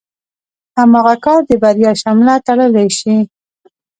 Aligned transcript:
هماغه 0.77 1.15
کار 1.25 1.39
د 1.49 1.51
بريا 1.63 1.91
شمله 2.01 2.35
تړلی 2.47 2.87
شي. 2.97 3.15